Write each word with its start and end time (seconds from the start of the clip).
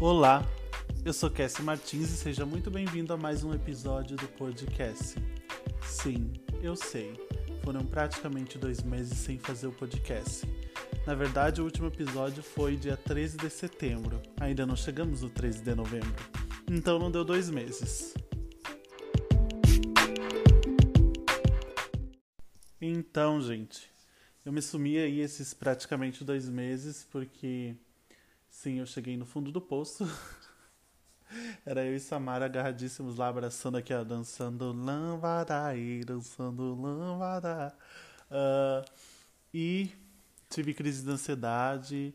Olá, 0.00 0.48
eu 1.04 1.12
sou 1.12 1.28
Cassie 1.28 1.60
Martins 1.60 2.12
e 2.12 2.16
seja 2.16 2.46
muito 2.46 2.70
bem-vindo 2.70 3.12
a 3.12 3.16
mais 3.16 3.42
um 3.42 3.52
episódio 3.52 4.16
do 4.16 4.28
podcast. 4.28 5.16
Sim, 5.82 6.34
eu 6.62 6.76
sei, 6.76 7.18
foram 7.64 7.84
praticamente 7.84 8.58
dois 8.58 8.80
meses 8.80 9.18
sem 9.18 9.40
fazer 9.40 9.66
o 9.66 9.72
podcast. 9.72 10.46
Na 11.04 11.16
verdade, 11.16 11.60
o 11.60 11.64
último 11.64 11.88
episódio 11.88 12.44
foi 12.44 12.76
dia 12.76 12.96
13 12.96 13.38
de 13.38 13.50
setembro, 13.50 14.22
ainda 14.40 14.64
não 14.64 14.76
chegamos 14.76 15.22
no 15.22 15.30
13 15.30 15.62
de 15.64 15.74
novembro, 15.74 16.14
então 16.70 16.96
não 17.00 17.10
deu 17.10 17.24
dois 17.24 17.50
meses. 17.50 18.14
Então, 22.80 23.40
gente, 23.40 23.90
eu 24.44 24.52
me 24.52 24.62
sumi 24.62 24.96
aí 24.96 25.18
esses 25.18 25.52
praticamente 25.52 26.22
dois 26.22 26.48
meses 26.48 27.04
porque, 27.10 27.74
sim, 28.58 28.80
eu 28.80 28.86
cheguei 28.86 29.16
no 29.16 29.24
fundo 29.24 29.52
do 29.52 29.60
poço. 29.60 30.04
Era 31.64 31.84
eu 31.84 31.94
e 31.94 32.00
Samara 32.00 32.46
agarradíssimos 32.46 33.16
lá, 33.16 33.28
abraçando 33.28 33.76
aqui, 33.76 33.94
ó, 33.94 34.02
dançando 34.02 34.72
lambada 34.72 35.76
e 35.76 36.02
dançando 36.04 36.74
lambada. 36.74 37.72
Uh, 38.28 38.84
e 39.54 39.92
tive 40.50 40.74
crise 40.74 41.04
de 41.04 41.10
ansiedade, 41.10 42.12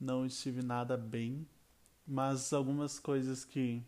não 0.00 0.24
estive 0.24 0.62
nada 0.62 0.96
bem, 0.96 1.46
mas 2.06 2.54
algumas 2.54 2.98
coisas 2.98 3.44
que 3.44 3.82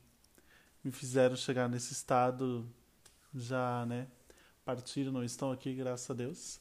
me 0.84 0.92
fizeram 0.92 1.36
chegar 1.36 1.70
nesse 1.70 1.94
estado 1.94 2.68
já, 3.34 3.86
né, 3.86 4.06
partiram, 4.62 5.10
não 5.10 5.24
estão 5.24 5.50
aqui, 5.50 5.74
graças 5.74 6.10
a 6.10 6.14
Deus. 6.14 6.60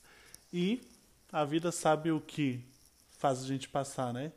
E 0.54 0.82
a 1.30 1.44
vida 1.44 1.70
sabe 1.70 2.14
o 2.14 2.22
que 2.22 2.64
faz 3.10 3.44
a 3.44 3.46
gente 3.46 3.68
passar, 3.68 4.14
né? 4.14 4.32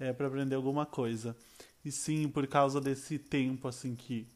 É 0.00 0.12
para 0.12 0.26
aprender 0.26 0.54
alguma 0.54 0.86
coisa. 0.86 1.36
E 1.84 1.92
sim, 1.92 2.26
por 2.26 2.46
causa 2.46 2.80
desse 2.80 3.18
tempo 3.18 3.68
assim 3.68 3.94
que 3.94 4.26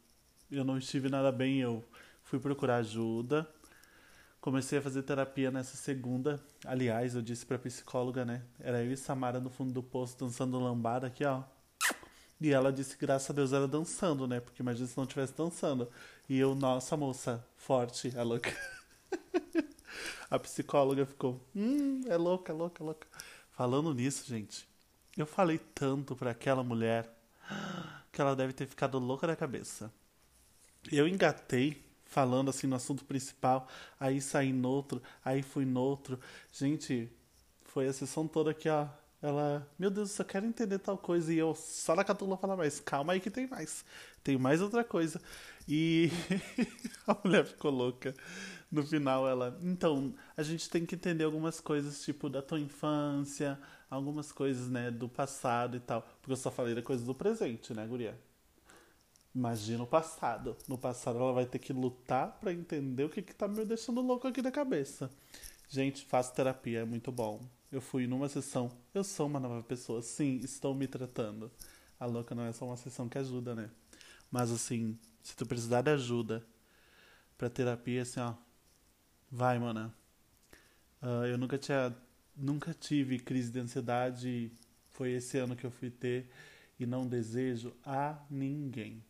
eu 0.50 0.62
não 0.62 0.76
estive 0.76 1.08
nada 1.08 1.32
bem, 1.32 1.60
eu 1.60 1.82
fui 2.22 2.38
procurar 2.38 2.76
ajuda. 2.76 3.48
Comecei 4.42 4.78
a 4.78 4.82
fazer 4.82 5.02
terapia 5.02 5.50
nessa 5.50 5.74
segunda. 5.74 6.38
Aliás, 6.66 7.14
eu 7.14 7.22
disse 7.22 7.46
pra 7.46 7.58
psicóloga, 7.58 8.26
né? 8.26 8.42
Era 8.60 8.84
eu 8.84 8.92
e 8.92 8.96
Samara 8.96 9.40
no 9.40 9.48
fundo 9.48 9.72
do 9.72 9.82
poço 9.82 10.18
dançando 10.18 10.60
lambada 10.60 11.06
aqui, 11.06 11.24
ó. 11.24 11.42
E 12.38 12.50
ela 12.50 12.70
disse 12.70 12.98
graças 12.98 13.30
a 13.30 13.32
Deus 13.32 13.54
era 13.54 13.66
dançando, 13.66 14.28
né? 14.28 14.40
Porque 14.40 14.62
imagina 14.62 14.86
se 14.86 14.98
não 14.98 15.04
estivesse 15.04 15.32
dançando. 15.34 15.88
E 16.28 16.38
eu, 16.38 16.54
nossa 16.54 16.94
moça, 16.94 17.42
forte, 17.56 18.12
é 18.14 18.22
louca. 18.22 18.54
a 20.30 20.38
psicóloga 20.38 21.06
ficou, 21.06 21.40
hum, 21.56 22.02
é 22.06 22.16
louca, 22.18 22.52
é 22.52 22.54
louca, 22.54 22.82
é 22.82 22.84
louca. 22.84 23.06
Falando 23.52 23.94
nisso, 23.94 24.28
gente, 24.28 24.68
eu 25.16 25.26
falei 25.26 25.58
tanto 25.58 26.16
para 26.16 26.30
aquela 26.30 26.62
mulher 26.62 27.08
que 28.12 28.20
ela 28.20 28.34
deve 28.34 28.52
ter 28.52 28.66
ficado 28.66 28.98
louca 28.98 29.26
da 29.26 29.36
cabeça. 29.36 29.92
Eu 30.90 31.08
engatei 31.08 31.82
falando 32.04 32.50
assim 32.50 32.66
no 32.66 32.76
assunto 32.76 33.04
principal, 33.04 33.68
aí 33.98 34.20
saí 34.20 34.52
no 34.52 34.68
outro, 34.68 35.02
aí 35.24 35.42
fui 35.42 35.64
no 35.64 35.80
outro. 35.80 36.18
Gente, 36.52 37.10
foi 37.64 37.88
a 37.88 37.92
sessão 37.92 38.28
toda 38.28 38.52
aqui, 38.52 38.68
ó. 38.68 38.86
Ela, 39.20 39.66
meu 39.78 39.90
Deus, 39.90 40.10
eu 40.10 40.16
só 40.16 40.24
quero 40.24 40.46
entender 40.46 40.78
tal 40.78 40.98
coisa. 40.98 41.32
E 41.32 41.38
eu 41.38 41.54
só 41.54 41.96
na 41.96 42.04
catula 42.04 42.36
falar 42.36 42.56
mais, 42.56 42.78
calma 42.78 43.14
aí 43.14 43.20
que 43.20 43.30
tem 43.30 43.46
mais. 43.48 43.84
Tem 44.22 44.36
mais 44.36 44.60
outra 44.60 44.84
coisa. 44.84 45.20
E 45.66 46.10
a 47.06 47.16
mulher 47.24 47.44
ficou 47.46 47.70
louca. 47.70 48.14
No 48.70 48.82
final 48.84 49.28
ela, 49.28 49.58
então, 49.62 50.14
a 50.36 50.42
gente 50.42 50.68
tem 50.68 50.84
que 50.84 50.94
entender 50.94 51.24
algumas 51.24 51.60
coisas, 51.60 52.02
tipo, 52.02 52.28
da 52.28 52.42
tua 52.42 52.60
infância, 52.60 53.58
algumas 53.94 54.32
coisas, 54.32 54.68
né, 54.68 54.90
do 54.90 55.08
passado 55.08 55.76
e 55.76 55.80
tal. 55.80 56.02
Porque 56.20 56.32
eu 56.32 56.36
só 56.36 56.50
falei 56.50 56.74
da 56.74 56.82
coisa 56.82 57.04
do 57.04 57.14
presente, 57.14 57.72
né, 57.74 57.86
guria? 57.86 58.18
Imagina 59.34 59.82
o 59.82 59.86
passado. 59.86 60.56
No 60.68 60.78
passado 60.78 61.18
ela 61.18 61.32
vai 61.32 61.46
ter 61.46 61.58
que 61.58 61.72
lutar 61.72 62.38
para 62.40 62.52
entender 62.52 63.04
o 63.04 63.08
que, 63.08 63.20
que 63.22 63.34
tá 63.34 63.48
me 63.48 63.64
deixando 63.64 64.00
louco 64.00 64.28
aqui 64.28 64.40
da 64.40 64.50
cabeça. 64.50 65.10
Gente, 65.68 66.04
faço 66.04 66.32
terapia, 66.34 66.80
é 66.80 66.84
muito 66.84 67.10
bom. 67.10 67.40
Eu 67.72 67.80
fui 67.80 68.06
numa 68.06 68.28
sessão, 68.28 68.70
eu 68.94 69.02
sou 69.02 69.26
uma 69.26 69.40
nova 69.40 69.62
pessoa, 69.62 70.00
sim, 70.02 70.36
estou 70.44 70.74
me 70.74 70.86
tratando. 70.86 71.50
A 71.98 72.06
louca 72.06 72.34
não 72.34 72.44
é 72.44 72.52
só 72.52 72.64
uma 72.66 72.76
sessão 72.76 73.08
que 73.08 73.18
ajuda, 73.18 73.54
né? 73.54 73.70
Mas 74.30 74.52
assim, 74.52 74.96
se 75.22 75.34
tu 75.34 75.44
precisar 75.44 75.82
de 75.82 75.90
ajuda 75.90 76.46
pra 77.36 77.50
terapia, 77.50 78.02
assim, 78.02 78.20
ó, 78.20 78.34
vai, 79.30 79.58
mana. 79.58 79.92
Uh, 81.02 81.26
eu 81.26 81.36
nunca 81.36 81.58
tinha, 81.58 81.94
nunca 82.36 82.74
tive 82.74 83.18
crise 83.18 83.50
de 83.50 83.60
ansiedade. 83.60 84.50
Foi 84.92 85.12
esse 85.12 85.38
ano 85.38 85.56
que 85.56 85.64
eu 85.64 85.70
fui 85.70 85.90
ter 85.90 86.28
e 86.78 86.86
não 86.86 87.06
desejo 87.06 87.72
a 87.84 88.18
ninguém, 88.30 89.02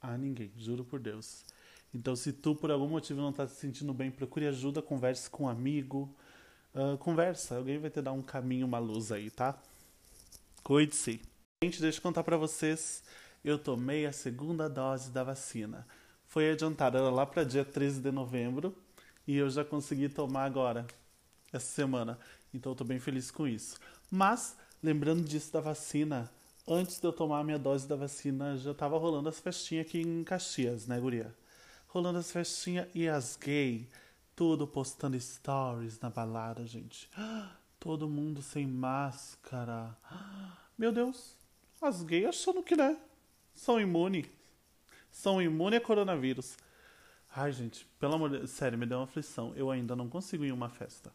a 0.00 0.16
ninguém, 0.16 0.50
juro 0.56 0.84
por 0.84 1.00
Deus. 1.00 1.44
Então, 1.92 2.16
se 2.16 2.32
tu 2.32 2.54
por 2.54 2.70
algum 2.70 2.88
motivo 2.88 3.20
não 3.20 3.32
tá 3.32 3.46
se 3.46 3.56
sentindo 3.56 3.94
bem, 3.94 4.10
procure 4.10 4.46
ajuda, 4.46 4.82
converse 4.82 5.30
com 5.30 5.44
um 5.44 5.48
amigo, 5.48 6.14
uh, 6.74 6.98
conversa. 6.98 7.56
Alguém 7.56 7.78
vai 7.78 7.90
te 7.90 8.02
dar 8.02 8.12
um 8.12 8.22
caminho, 8.22 8.66
uma 8.66 8.78
luz 8.78 9.12
aí, 9.12 9.30
tá? 9.30 9.60
Cuide-se. 10.62 11.20
Gente, 11.62 11.80
deixa 11.80 11.98
eu 11.98 12.02
contar 12.02 12.24
para 12.24 12.36
vocês 12.36 13.04
eu 13.44 13.58
tomei 13.58 14.06
a 14.06 14.12
segunda 14.12 14.68
dose 14.68 15.10
da 15.10 15.22
vacina. 15.22 15.86
Foi 16.26 16.50
adiantada 16.50 16.98
lá 17.10 17.26
para 17.26 17.44
dia 17.44 17.64
13 17.64 18.00
de 18.00 18.10
novembro 18.10 18.74
e 19.26 19.36
eu 19.36 19.50
já 19.50 19.62
consegui 19.62 20.08
tomar 20.08 20.44
agora, 20.44 20.86
essa 21.56 21.72
semana. 21.72 22.18
Então 22.52 22.72
eu 22.72 22.76
tô 22.76 22.84
bem 22.84 22.98
feliz 22.98 23.30
com 23.30 23.46
isso. 23.46 23.78
Mas, 24.10 24.56
lembrando 24.82 25.22
disso 25.22 25.52
da 25.52 25.60
vacina, 25.60 26.30
antes 26.66 27.00
de 27.00 27.06
eu 27.06 27.12
tomar 27.12 27.40
a 27.40 27.44
minha 27.44 27.58
dose 27.58 27.86
da 27.86 27.96
vacina, 27.96 28.56
já 28.56 28.74
tava 28.74 28.98
rolando 28.98 29.28
as 29.28 29.40
festinhas 29.40 29.86
aqui 29.86 30.00
em 30.00 30.22
Caxias, 30.24 30.86
né, 30.86 30.98
guria? 31.00 31.34
Rolando 31.88 32.18
as 32.18 32.30
festinhas 32.30 32.88
e 32.94 33.08
as 33.08 33.36
gay, 33.36 33.88
tudo 34.34 34.66
postando 34.66 35.18
stories 35.18 35.98
na 36.00 36.10
balada, 36.10 36.66
gente. 36.66 37.08
Todo 37.78 38.08
mundo 38.08 38.42
sem 38.42 38.66
máscara. 38.66 39.96
Meu 40.76 40.90
Deus, 40.90 41.36
as 41.80 42.02
gays 42.02 42.26
achando 42.26 42.62
que, 42.62 42.76
né? 42.76 42.96
são 43.54 43.80
imunes. 43.80 44.26
São 45.10 45.40
imunes 45.40 45.78
a 45.78 45.80
coronavírus. 45.80 46.56
Ai, 47.34 47.52
gente, 47.52 47.86
pelo 47.98 48.14
amor 48.14 48.30
de 48.30 48.38
Deus, 48.38 48.50
sério, 48.50 48.78
me 48.78 48.86
deu 48.86 48.98
uma 48.98 49.04
aflição. 49.04 49.52
Eu 49.54 49.70
ainda 49.70 49.94
não 49.94 50.08
consigo 50.08 50.44
ir 50.44 50.48
em 50.48 50.52
uma 50.52 50.68
festa. 50.68 51.12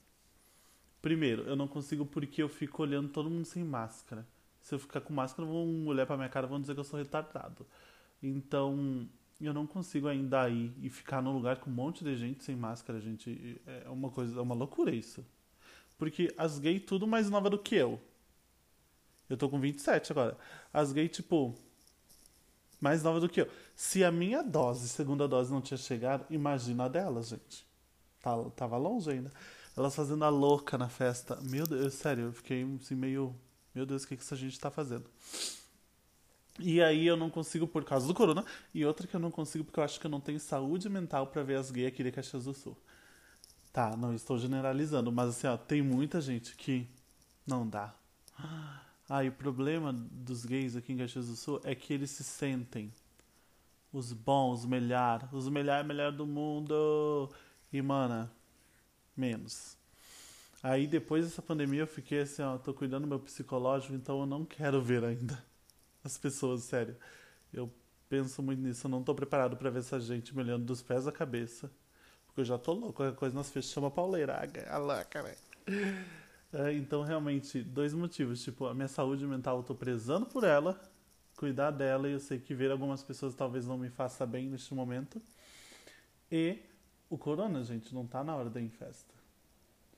Primeiro, 1.02 1.44
eu 1.44 1.56
não 1.56 1.68
consigo 1.68 2.06
porque 2.06 2.44
eu 2.44 2.50
fico 2.50 2.82
olhando 2.82 3.10
todo 3.10 3.30
mundo 3.30 3.46
sem 3.46 3.64
máscara. 3.64 4.28
Se 4.62 4.76
eu 4.76 4.80
ficar 4.80 5.02
com 5.02 5.14
máscara, 5.14 5.48
vão 5.48 5.88
olhar 5.88 6.06
pra 6.06 6.18
minha 6.18 6.30
cara 6.30 6.46
e 6.46 6.50
vão 6.50 6.60
dizer 6.60 6.74
que 6.74 6.80
eu 6.80 6.84
sou 6.84 7.00
retardado. 7.00 7.66
Então, 8.22 9.08
eu 9.40 9.54
não 9.54 9.66
consigo 9.66 10.08
ainda 10.08 10.50
ir 10.50 10.74
e 10.82 10.90
ficar 10.90 11.22
num 11.22 11.32
lugar 11.32 11.58
com 11.58 11.70
um 11.70 11.74
monte 11.74 12.04
de 12.04 12.16
gente 12.16 12.44
sem 12.44 12.56
máscara, 12.56 13.00
gente. 13.00 13.62
É 13.66 13.90
uma 13.90 14.10
coisa, 14.10 14.38
é 14.38 14.42
uma 14.42 14.56
loucura 14.56 14.94
isso. 14.94 15.26
Porque 15.98 16.34
as 16.38 16.60
gays 16.60 16.84
tudo 16.86 17.08
mais 17.08 17.30
nova 17.30 17.50
do 17.50 17.58
que 17.58 17.76
eu. 17.76 18.00
Eu 19.30 19.38
tô 19.38 19.48
com 19.48 19.60
27 19.60 20.12
agora. 20.12 20.38
As 20.74 20.92
gays, 20.92 21.12
tipo, 21.12 21.56
mais 22.82 23.04
nova 23.04 23.20
do 23.20 23.30
que 23.30 23.42
eu. 23.42 23.50
Se 23.76 24.04
a 24.04 24.12
minha 24.12 24.42
dose, 24.42 24.90
segunda 24.90 25.28
dose, 25.28 25.52
não 25.52 25.62
tinha 25.62 25.78
chegado, 25.78 26.26
imagina 26.30 26.86
a 26.86 26.88
delas, 26.88 27.30
gente. 27.30 27.66
Tá, 28.22 28.36
tava 28.56 28.78
longe 28.78 29.10
ainda. 29.10 29.32
Elas 29.80 29.96
fazendo 29.96 30.26
a 30.26 30.30
louca 30.30 30.78
na 30.78 30.90
festa. 30.90 31.40
Meu 31.42 31.66
Deus, 31.66 31.94
sério, 31.94 32.26
eu 32.26 32.34
fiquei 32.34 32.68
assim 32.82 32.96
meio. 32.96 33.34
Meu 33.74 33.86
Deus, 33.86 34.04
o 34.04 34.08
que, 34.10 34.18
que 34.18 34.22
essa 34.22 34.36
gente 34.36 34.60
tá 34.60 34.70
fazendo? 34.70 35.06
E 36.60 36.82
aí 36.82 37.08
eu 37.08 37.16
não 37.16 37.30
consigo 37.30 37.66
por 37.66 37.86
causa 37.86 38.06
do 38.06 38.14
corona. 38.14 38.44
E 38.74 38.84
outra 38.86 39.08
que 39.08 39.16
eu 39.16 39.22
não 39.22 39.32
consigo 39.32 39.64
porque 39.64 39.80
eu 39.80 39.84
acho 39.86 39.98
que 39.98 40.06
eu 40.06 40.12
não 40.12 40.20
tenho 40.20 40.38
saúde 40.38 40.90
mental 40.90 41.28
para 41.28 41.44
ver 41.44 41.56
as 41.56 41.72
gays 41.72 41.88
aqui 41.88 42.04
de 42.04 42.12
Caxias 42.12 42.44
do 42.44 42.54
Sul. 42.54 42.78
Tá, 43.72 43.96
não 43.96 44.14
estou 44.14 44.38
generalizando, 44.38 45.14
mas 45.14 45.30
assim, 45.30 45.48
ó, 45.48 45.56
tem 45.56 45.82
muita 45.82 46.20
gente 46.20 46.58
que 46.58 46.86
não 47.48 47.66
dá. 47.66 47.96
Ah, 49.08 49.24
e 49.24 49.30
o 49.30 49.32
problema 49.32 49.94
dos 49.94 50.44
gays 50.44 50.76
aqui 50.76 50.92
em 50.92 50.98
Caxias 50.98 51.28
do 51.28 51.38
Sul 51.38 51.62
é 51.64 51.74
que 51.74 51.94
eles 51.94 52.12
se 52.12 52.26
sentem 52.26 52.94
os 53.94 54.12
bons, 54.12 54.60
os 54.60 54.66
melhor, 54.66 55.30
os 55.32 55.48
melhor, 55.48 55.86
melhor 55.86 56.12
do 56.12 56.28
mundo. 56.28 57.30
E, 57.72 57.82
mana, 57.82 58.30
menos. 59.20 59.78
Aí 60.64 60.88
depois 60.88 61.26
dessa 61.26 61.42
pandemia 61.42 61.82
eu 61.82 61.88
fiquei 61.88 62.22
assim, 62.22 62.42
ó, 62.42 62.58
tô 62.58 62.74
cuidando 62.74 63.04
do 63.04 63.08
meu 63.08 63.20
psicológico, 63.20 63.94
então 63.94 64.20
eu 64.22 64.26
não 64.26 64.46
quero 64.46 64.82
ver 64.82 65.04
ainda 65.04 65.42
as 66.04 66.18
pessoas, 66.18 66.64
sério. 66.64 66.96
Eu 67.54 67.72
penso 68.10 68.42
muito 68.42 68.62
nisso, 68.62 68.88
eu 68.88 68.92
não 68.92 69.04
tô 69.04 69.14
preparado 69.14 69.56
para 69.56 69.70
ver 69.70 69.80
essa 69.80 70.00
gente 70.00 70.36
me 70.36 70.42
olhando 70.42 70.66
dos 70.66 70.82
pés 70.82 71.08
à 71.08 71.12
cabeça. 71.12 71.72
Porque 72.26 72.42
eu 72.42 72.46
já 72.46 72.58
tô 72.58 72.74
louco, 72.74 72.94
qualquer 72.94 73.18
coisa 73.18 73.36
nós 73.36 73.50
fechamos 73.50 73.88
a 73.88 73.92
pauleira. 73.92 74.40
A 74.70 74.78
louca. 74.78 75.38
É, 76.52 76.74
então, 76.74 77.04
realmente, 77.04 77.62
dois 77.62 77.94
motivos. 77.94 78.44
Tipo, 78.44 78.66
a 78.66 78.74
minha 78.74 78.88
saúde 78.88 79.26
mental, 79.26 79.58
eu 79.58 79.64
tô 79.64 79.76
prezando 79.76 80.26
por 80.26 80.44
ela, 80.44 80.80
cuidar 81.38 81.72
dela, 81.72 82.10
e 82.10 82.14
eu 82.14 82.20
sei 82.20 82.40
que 82.40 82.54
ver 82.54 82.72
algumas 82.72 83.04
pessoas 83.04 83.36
talvez 83.36 83.66
não 83.66 83.78
me 83.78 83.90
faça 83.90 84.26
bem 84.26 84.50
neste 84.50 84.74
momento. 84.74 85.22
E 86.32 86.60
o 87.10 87.18
corona, 87.18 87.64
gente, 87.64 87.94
não 87.94 88.06
tá 88.06 88.24
na 88.24 88.36
hora 88.36 88.50
da 88.50 88.62
festa. 88.70 89.14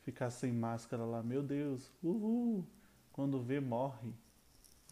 Ficar 0.04 0.30
sem 0.30 0.52
máscara 0.52 1.04
lá, 1.04 1.22
meu 1.22 1.44
Deus, 1.44 1.92
uhul. 2.02 2.66
Quando 3.12 3.42
vê, 3.42 3.60
morre. 3.60 4.14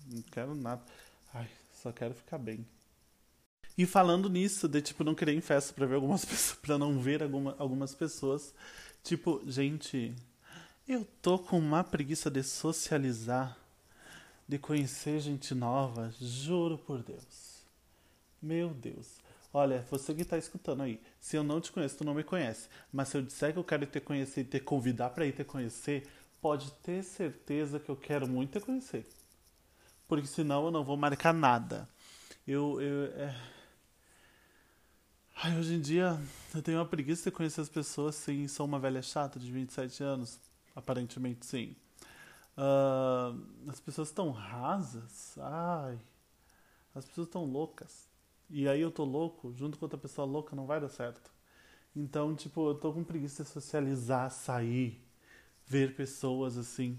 Não 0.05 0.21
quero 0.23 0.53
nada. 0.53 0.83
Ai, 1.33 1.49
só 1.71 1.91
quero 1.91 2.13
ficar 2.13 2.37
bem. 2.37 2.65
E 3.77 3.85
falando 3.85 4.29
nisso, 4.29 4.67
de 4.67 4.81
tipo, 4.81 5.03
não 5.03 5.15
querer 5.15 5.33
em 5.33 5.41
festa 5.41 5.73
pra 5.73 5.85
ver 5.85 5.95
algumas 5.95 6.25
pessoas, 6.25 6.59
pra 6.59 6.77
não 6.77 6.99
ver 6.99 7.23
alguma, 7.23 7.55
algumas 7.57 7.95
pessoas. 7.95 8.53
Tipo, 9.01 9.41
gente, 9.47 10.13
eu 10.87 11.05
tô 11.21 11.39
com 11.39 11.57
uma 11.57 11.83
preguiça 11.83 12.29
de 12.29 12.43
socializar, 12.43 13.57
de 14.47 14.59
conhecer 14.59 15.21
gente 15.21 15.55
nova, 15.55 16.13
juro 16.19 16.77
por 16.77 17.01
Deus. 17.01 17.63
Meu 18.41 18.73
Deus. 18.73 19.17
Olha, 19.53 19.85
você 19.89 20.13
que 20.13 20.23
tá 20.23 20.37
escutando 20.37 20.83
aí, 20.83 21.01
se 21.19 21.35
eu 21.35 21.43
não 21.43 21.59
te 21.59 21.71
conheço, 21.71 21.97
tu 21.97 22.03
não 22.03 22.13
me 22.13 22.23
conhece. 22.23 22.69
Mas 22.93 23.09
se 23.09 23.17
eu 23.17 23.21
disser 23.21 23.53
que 23.53 23.59
eu 23.59 23.63
quero 23.63 23.85
te 23.85 23.99
conhecer 23.99 24.41
e 24.41 24.45
te 24.45 24.59
convidar 24.59 25.09
para 25.09 25.25
ir 25.25 25.33
te 25.33 25.43
conhecer, 25.43 26.07
pode 26.41 26.71
ter 26.83 27.03
certeza 27.03 27.79
que 27.79 27.89
eu 27.89 27.95
quero 27.95 28.27
muito 28.27 28.59
te 28.59 28.65
conhecer. 28.65 29.07
Porque 30.07 30.27
senão 30.27 30.65
eu 30.65 30.71
não 30.71 30.83
vou 30.83 30.97
marcar 30.97 31.33
nada. 31.33 31.89
Eu, 32.47 32.81
eu 32.81 33.05
é 33.05 33.35
Ai, 35.41 35.57
hoje 35.57 35.73
em 35.75 35.79
dia 35.79 36.19
eu 36.53 36.61
tenho 36.61 36.79
uma 36.79 36.85
preguiça 36.85 37.29
de 37.29 37.35
conhecer 37.35 37.61
as 37.61 37.69
pessoas, 37.69 38.15
sim. 38.15 38.45
Sou 38.49 38.65
uma 38.65 38.77
velha 38.77 39.01
chata 39.01 39.39
de 39.39 39.49
27 39.49 40.03
anos. 40.03 40.37
Aparentemente, 40.75 41.45
sim. 41.45 41.75
Uh, 42.57 43.69
as 43.69 43.79
pessoas 43.79 44.09
estão 44.09 44.31
rasas. 44.31 45.37
Ai. 45.37 45.97
As 46.93 47.05
pessoas 47.05 47.27
estão 47.27 47.45
loucas. 47.45 48.08
E 48.49 48.67
aí 48.67 48.81
eu 48.81 48.91
tô 48.91 49.03
louco, 49.03 49.53
junto 49.53 49.77
com 49.77 49.85
outra 49.85 49.97
pessoa 49.97 50.25
louca, 50.25 50.55
não 50.55 50.65
vai 50.65 50.79
dar 50.81 50.89
certo. 50.89 51.31
Então, 51.95 52.35
tipo, 52.35 52.69
eu 52.69 52.75
tô 52.75 52.93
com 52.93 53.03
preguiça 53.03 53.43
de 53.43 53.49
socializar, 53.49 54.31
sair, 54.31 55.01
ver 55.67 55.95
pessoas 55.95 56.57
assim. 56.57 56.97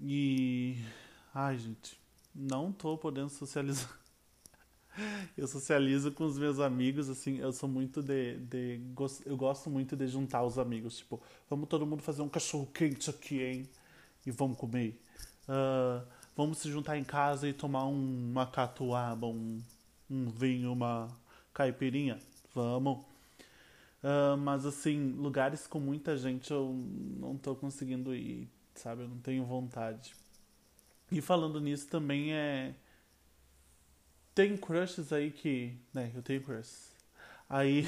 E. 0.00 0.76
Ai, 1.34 1.58
gente. 1.58 1.98
Não 2.34 2.72
tô 2.72 2.98
podendo 2.98 3.28
socializar. 3.30 3.98
Eu 5.36 5.48
socializo 5.48 6.12
com 6.12 6.24
os 6.24 6.38
meus 6.38 6.60
amigos, 6.60 7.08
assim, 7.08 7.40
eu 7.40 7.52
sou 7.52 7.68
muito 7.68 8.00
de, 8.00 8.38
de. 8.38 8.80
Eu 9.26 9.36
gosto 9.36 9.68
muito 9.68 9.96
de 9.96 10.06
juntar 10.06 10.44
os 10.44 10.56
amigos. 10.56 10.98
Tipo, 10.98 11.20
vamos 11.50 11.68
todo 11.68 11.84
mundo 11.84 12.00
fazer 12.00 12.22
um 12.22 12.28
cachorro 12.28 12.66
quente 12.72 13.10
aqui, 13.10 13.42
hein? 13.42 13.68
E 14.24 14.30
vamos 14.30 14.56
comer. 14.56 15.00
Uh, 15.48 16.06
vamos 16.36 16.58
se 16.58 16.70
juntar 16.70 16.96
em 16.96 17.02
casa 17.02 17.48
e 17.48 17.52
tomar 17.52 17.86
um, 17.86 18.30
uma 18.30 18.46
catuaba, 18.46 19.26
um, 19.26 19.60
um 20.14 20.30
vinho, 20.30 20.72
uma 20.72 21.08
caipirinha. 21.52 22.18
Vamos. 22.54 23.04
Uh, 24.02 24.36
mas 24.38 24.66
assim, 24.66 25.12
lugares 25.12 25.66
com 25.66 25.80
muita 25.80 26.16
gente 26.16 26.50
eu 26.50 26.72
não 27.18 27.36
tô 27.36 27.54
conseguindo 27.54 28.14
ir, 28.14 28.48
sabe? 28.74 29.02
Eu 29.02 29.08
não 29.08 29.18
tenho 29.18 29.44
vontade. 29.44 30.14
E 31.10 31.20
falando 31.20 31.60
nisso 31.60 31.88
também 31.88 32.34
é 32.34 32.74
tem 34.34 34.56
crushes 34.56 35.12
aí 35.12 35.30
que. 35.30 35.76
Né, 35.92 36.10
eu 36.14 36.22
tenho 36.22 36.42
crushes. 36.42 36.92
Aí. 37.48 37.84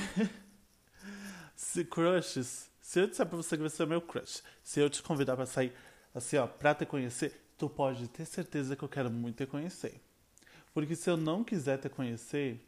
se 1.54 1.84
crushes. 1.84 2.70
Se 2.80 3.00
eu 3.00 3.08
disser 3.08 3.26
pra 3.26 3.36
você 3.36 3.56
que 3.56 3.62
você 3.64 3.82
é 3.82 3.86
meu 3.86 4.00
crush, 4.00 4.44
se 4.62 4.78
eu 4.78 4.88
te 4.88 5.02
convidar 5.02 5.34
pra 5.34 5.44
sair, 5.44 5.72
assim, 6.14 6.36
ó, 6.36 6.46
pra 6.46 6.72
te 6.72 6.86
conhecer, 6.86 7.50
tu 7.58 7.68
pode 7.68 8.06
ter 8.06 8.24
certeza 8.24 8.76
que 8.76 8.84
eu 8.84 8.88
quero 8.88 9.10
muito 9.10 9.38
te 9.38 9.46
conhecer. 9.46 10.00
Porque 10.76 10.94
se 10.94 11.08
eu 11.08 11.16
não 11.16 11.42
quiser 11.42 11.78
te 11.78 11.88
conhecer, 11.88 12.60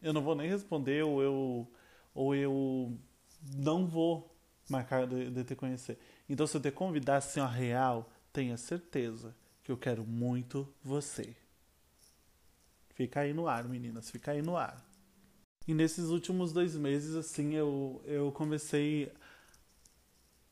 eu 0.00 0.14
não 0.14 0.22
vou 0.22 0.34
nem 0.34 0.48
responder 0.48 1.04
ou 1.04 1.22
eu, 1.22 1.70
ou 2.14 2.34
eu 2.34 2.98
não 3.54 3.86
vou 3.86 4.34
marcar 4.66 5.06
de, 5.06 5.28
de 5.28 5.44
te 5.44 5.54
conhecer. 5.54 5.98
Então, 6.26 6.46
se 6.46 6.56
eu 6.56 6.60
te 6.62 6.70
convidar 6.70 7.18
assim, 7.18 7.40
ó, 7.40 7.46
real, 7.46 8.10
tenha 8.32 8.56
certeza 8.56 9.36
que 9.62 9.70
eu 9.70 9.76
quero 9.76 10.06
muito 10.06 10.66
você. 10.82 11.36
Fica 12.94 13.20
aí 13.20 13.34
no 13.34 13.46
ar, 13.46 13.68
meninas, 13.68 14.10
fica 14.10 14.30
aí 14.30 14.40
no 14.40 14.56
ar. 14.56 14.82
E 15.68 15.74
nesses 15.74 16.06
últimos 16.06 16.50
dois 16.50 16.74
meses, 16.74 17.14
assim, 17.14 17.52
eu, 17.52 18.02
eu 18.06 18.32
comecei. 18.32 19.12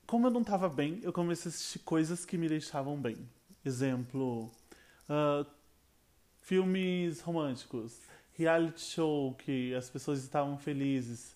Como 0.07 0.27
eu 0.27 0.31
não 0.31 0.43
estava 0.43 0.69
bem, 0.69 1.01
eu 1.03 1.11
comecei 1.11 1.51
a 1.51 1.55
assistir 1.55 1.79
coisas 1.79 2.27
que 2.27 2.37
me 2.37 2.51
deixavam 2.51 3.01
bem. 3.01 3.17
Exemplo, 3.65 4.53
uh, 5.09 5.62
filmes 6.43 7.21
românticos, 7.21 8.01
reality 8.35 8.83
show 8.83 9.35
que 9.35 9.75
as 9.75 9.89
pessoas 9.89 10.23
estavam 10.23 10.59
felizes. 10.59 11.35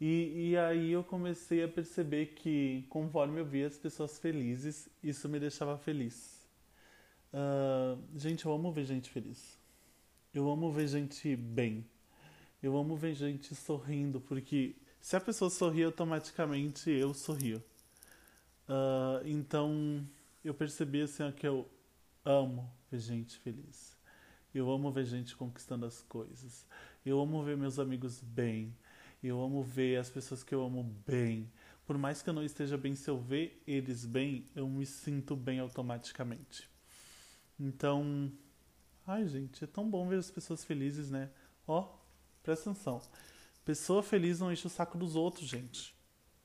E, 0.00 0.50
e 0.50 0.56
aí 0.56 0.92
eu 0.92 1.04
comecei 1.04 1.62
a 1.62 1.68
perceber 1.68 2.26
que, 2.34 2.84
conforme 2.88 3.38
eu 3.38 3.44
via 3.44 3.66
as 3.66 3.76
pessoas 3.76 4.18
felizes, 4.18 4.88
isso 5.02 5.28
me 5.28 5.38
deixava 5.38 5.76
feliz. 5.76 6.40
Uh, 7.32 8.02
gente, 8.18 8.46
eu 8.46 8.52
amo 8.52 8.72
ver 8.72 8.86
gente 8.86 9.10
feliz. 9.10 9.58
Eu 10.32 10.50
amo 10.50 10.72
ver 10.72 10.88
gente 10.88 11.36
bem. 11.36 11.84
Eu 12.62 12.76
amo 12.76 12.96
ver 12.96 13.14
gente 13.14 13.54
sorrindo, 13.54 14.20
porque 14.20 14.74
se 15.00 15.16
a 15.16 15.20
pessoa 15.20 15.50
sorri 15.50 15.84
automaticamente, 15.84 16.90
eu 16.90 17.12
sorrio. 17.12 17.62
Uh, 18.66 19.26
então, 19.26 20.06
eu 20.42 20.54
percebi 20.54 21.02
assim 21.02 21.24
ó, 21.24 21.30
que 21.30 21.46
eu 21.46 21.68
amo 22.24 22.70
ver 22.90 23.00
gente 23.00 23.38
feliz. 23.38 23.99
Eu 24.54 24.70
amo 24.70 24.90
ver 24.90 25.04
gente 25.06 25.36
conquistando 25.36 25.86
as 25.86 26.02
coisas. 26.02 26.66
Eu 27.04 27.20
amo 27.20 27.42
ver 27.42 27.56
meus 27.56 27.78
amigos 27.78 28.20
bem. 28.20 28.74
Eu 29.22 29.40
amo 29.40 29.62
ver 29.62 29.98
as 29.98 30.10
pessoas 30.10 30.42
que 30.42 30.54
eu 30.54 30.62
amo 30.62 30.82
bem. 31.06 31.50
Por 31.86 31.98
mais 31.98 32.22
que 32.22 32.30
eu 32.30 32.34
não 32.34 32.44
esteja 32.44 32.76
bem, 32.78 32.94
se 32.94 33.10
eu 33.10 33.18
ver 33.18 33.62
eles 33.66 34.04
bem, 34.04 34.46
eu 34.54 34.68
me 34.68 34.86
sinto 34.86 35.34
bem 35.36 35.58
automaticamente. 35.58 36.68
Então, 37.58 38.32
Ai, 39.12 39.26
gente, 39.26 39.64
é 39.64 39.66
tão 39.66 39.90
bom 39.90 40.06
ver 40.06 40.20
as 40.20 40.30
pessoas 40.30 40.62
felizes, 40.62 41.10
né? 41.10 41.30
Ó, 41.66 41.88
presta 42.44 42.70
atenção. 42.70 43.02
Pessoa 43.64 44.04
feliz 44.04 44.38
não 44.38 44.52
enche 44.52 44.68
o 44.68 44.70
saco 44.70 44.96
dos 44.96 45.16
outros, 45.16 45.48
gente. 45.48 45.92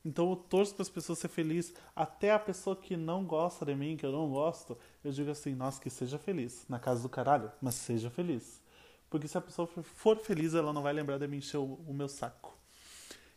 Então 0.06 0.30
eu 0.30 0.36
torço 0.36 0.72
para 0.72 0.82
as 0.82 0.88
pessoas 0.88 1.18
ser 1.18 1.26
felizes. 1.26 1.74
Até 1.94 2.30
a 2.30 2.38
pessoa 2.38 2.76
que 2.76 2.96
não 2.96 3.24
gosta 3.24 3.66
de 3.66 3.74
mim, 3.74 3.96
que 3.96 4.06
eu 4.06 4.12
não 4.12 4.30
gosto, 4.30 4.78
eu 5.02 5.10
digo 5.10 5.32
assim, 5.32 5.52
nossa, 5.52 5.82
que 5.82 5.90
seja 5.90 6.16
feliz. 6.16 6.64
Na 6.68 6.78
casa 6.78 7.02
do 7.02 7.08
caralho, 7.08 7.50
mas 7.60 7.74
seja 7.74 8.08
feliz. 8.08 8.62
Porque 9.10 9.26
se 9.26 9.36
a 9.36 9.40
pessoa 9.40 9.66
for 9.66 10.16
feliz, 10.18 10.54
ela 10.54 10.72
não 10.72 10.80
vai 10.80 10.92
lembrar 10.92 11.18
de 11.18 11.26
me 11.26 11.38
encher 11.38 11.56
o, 11.56 11.74
o 11.88 11.92
meu 11.92 12.08
saco. 12.08 12.56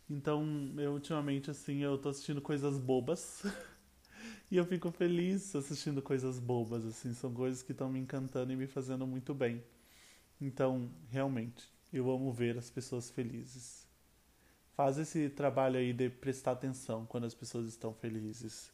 Então, 0.07 0.45
eu 0.77 0.91
ultimamente, 0.93 1.49
assim, 1.49 1.79
eu 1.79 1.97
tô 1.97 2.09
assistindo 2.09 2.39
coisas 2.39 2.77
bobas. 2.77 3.43
E 4.51 4.57
eu 4.57 4.65
fico 4.65 4.89
feliz 4.89 5.55
assistindo 5.55 6.01
coisas 6.01 6.39
bobas, 6.39 6.83
assim, 6.83 7.13
são 7.13 7.31
coisas 7.31 7.61
que 7.61 7.71
estão 7.71 7.87
me 7.87 7.99
encantando 7.99 8.51
e 8.51 8.55
me 8.55 8.65
fazendo 8.65 9.05
muito 9.05 9.31
bem. 9.31 9.63
Então, 10.41 10.89
realmente, 11.07 11.69
eu 11.93 12.09
amo 12.09 12.33
ver 12.33 12.57
as 12.57 12.67
pessoas 12.67 13.11
felizes. 13.11 13.88
Faz 14.79 14.97
esse 14.97 15.27
trabalho 15.27 15.77
aí 15.77 15.91
de 15.91 16.09
prestar 16.09 16.53
atenção 16.53 17.05
quando 17.05 17.25
as 17.25 17.33
pessoas 17.33 17.67
estão 17.67 17.93
felizes. 17.93 18.71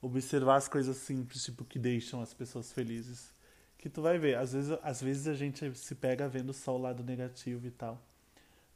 Observar 0.00 0.56
as 0.56 0.66
coisas 0.66 0.96
simples, 0.96 1.44
tipo, 1.44 1.62
que 1.62 1.78
deixam 1.78 2.22
as 2.22 2.32
pessoas 2.32 2.72
felizes. 2.72 3.34
Que 3.76 3.90
tu 3.90 4.00
vai 4.00 4.16
ver, 4.16 4.38
às 4.38 4.54
vezes, 4.54 4.78
às 4.82 5.02
vezes 5.02 5.28
a 5.28 5.34
gente 5.34 5.76
se 5.76 5.94
pega 5.94 6.26
vendo 6.26 6.54
só 6.54 6.74
o 6.74 6.80
lado 6.80 7.04
negativo 7.04 7.66
e 7.66 7.70
tal. 7.70 8.02